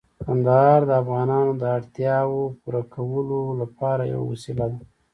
کندهار 0.23 0.79
د 0.89 0.91
افغانانو 1.01 1.51
د 1.61 1.63
اړتیاوو 1.77 2.41
پوره 2.61 2.83
کولو 2.93 3.39
لپاره 3.61 4.03
یوه 4.13 4.25
وسیله 4.31 4.65
ده. 4.73 4.79